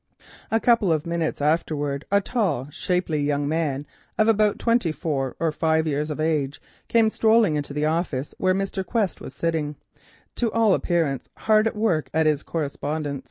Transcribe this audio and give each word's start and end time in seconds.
A 0.49 0.59
couple 0.59 0.91
of 0.91 1.05
minutes 1.05 1.43
afterwards 1.43 2.07
a 2.11 2.21
tall, 2.21 2.69
shapely 2.71 3.21
young 3.21 3.47
man, 3.47 3.85
of 4.17 4.27
about 4.27 4.57
twenty 4.57 4.91
four 4.91 5.35
or 5.39 5.51
five 5.51 5.85
years 5.85 6.09
of 6.09 6.19
age, 6.19 6.59
came 6.87 7.11
strolling 7.11 7.55
into 7.55 7.71
the 7.71 7.85
office 7.85 8.33
where 8.39 8.55
Mr. 8.55 8.83
Quest 8.83 9.21
was 9.21 9.35
sitting, 9.35 9.75
to 10.37 10.51
all 10.53 10.73
appearance 10.73 11.29
hard 11.37 11.67
at 11.67 11.75
work 11.75 12.09
at 12.15 12.25
his 12.25 12.41
correspondence. 12.41 13.19